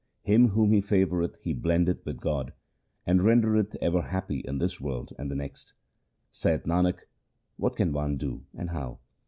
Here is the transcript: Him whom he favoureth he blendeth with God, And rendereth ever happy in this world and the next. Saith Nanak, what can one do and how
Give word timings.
Him 0.23 0.47
whom 0.47 0.71
he 0.71 0.81
favoureth 0.81 1.37
he 1.43 1.53
blendeth 1.53 2.03
with 2.07 2.19
God, 2.19 2.53
And 3.05 3.21
rendereth 3.21 3.77
ever 3.83 4.01
happy 4.01 4.39
in 4.39 4.57
this 4.57 4.81
world 4.81 5.13
and 5.19 5.29
the 5.29 5.35
next. 5.35 5.73
Saith 6.31 6.63
Nanak, 6.63 7.01
what 7.57 7.75
can 7.75 7.93
one 7.93 8.17
do 8.17 8.43
and 8.55 8.71
how 8.71 8.97